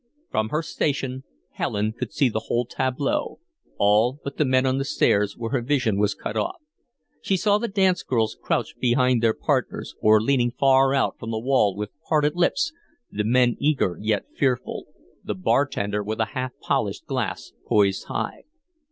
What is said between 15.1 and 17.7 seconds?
the bartender with a half polished glass